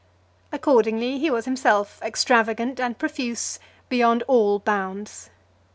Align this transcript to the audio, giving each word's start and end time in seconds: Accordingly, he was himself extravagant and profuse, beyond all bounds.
Accordingly, 0.51 1.19
he 1.19 1.29
was 1.29 1.45
himself 1.45 2.01
extravagant 2.01 2.79
and 2.79 2.97
profuse, 2.97 3.59
beyond 3.87 4.23
all 4.23 4.57
bounds. 4.57 5.29